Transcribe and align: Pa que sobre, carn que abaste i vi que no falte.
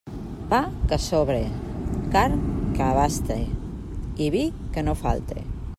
Pa 0.51 0.59
que 0.91 0.97
sobre, 1.03 1.41
carn 2.15 2.41
que 2.79 2.87
abaste 2.87 3.39
i 4.29 4.33
vi 4.37 4.45
que 4.75 4.89
no 4.89 5.01
falte. 5.07 5.45